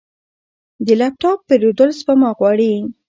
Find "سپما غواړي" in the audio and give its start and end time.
1.99-2.73